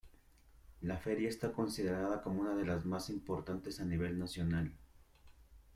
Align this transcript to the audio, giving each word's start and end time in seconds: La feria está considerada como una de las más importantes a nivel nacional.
La 0.81 0.97
feria 0.97 1.29
está 1.29 1.51
considerada 1.53 2.23
como 2.23 2.41
una 2.41 2.55
de 2.55 2.65
las 2.65 2.83
más 2.87 3.11
importantes 3.11 3.79
a 3.79 3.85
nivel 3.85 4.17
nacional. 4.17 4.73